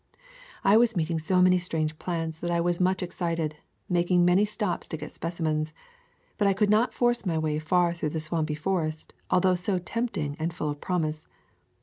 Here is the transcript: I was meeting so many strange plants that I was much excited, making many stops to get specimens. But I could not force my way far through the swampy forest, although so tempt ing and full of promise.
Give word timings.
I 0.63 0.77
was 0.77 0.95
meeting 0.95 1.19
so 1.19 1.43
many 1.43 1.59
strange 1.59 1.99
plants 1.99 2.39
that 2.39 2.49
I 2.49 2.59
was 2.59 2.79
much 2.79 3.03
excited, 3.03 3.57
making 3.87 4.25
many 4.25 4.45
stops 4.45 4.87
to 4.87 4.97
get 4.97 5.11
specimens. 5.11 5.75
But 6.39 6.47
I 6.47 6.53
could 6.55 6.71
not 6.71 6.91
force 6.91 7.23
my 7.23 7.37
way 7.37 7.59
far 7.59 7.93
through 7.93 8.09
the 8.09 8.19
swampy 8.19 8.55
forest, 8.55 9.13
although 9.29 9.53
so 9.53 9.77
tempt 9.77 10.17
ing 10.17 10.37
and 10.39 10.55
full 10.55 10.71
of 10.71 10.81
promise. 10.81 11.27